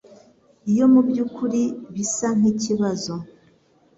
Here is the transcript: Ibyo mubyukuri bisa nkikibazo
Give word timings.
Ibyo 0.67 0.85
mubyukuri 0.93 1.61
bisa 1.95 2.27
nkikibazo 2.39 3.13